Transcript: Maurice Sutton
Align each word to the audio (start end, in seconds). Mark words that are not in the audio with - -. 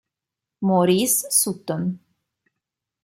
Maurice 0.61 1.29
Sutton 1.29 1.93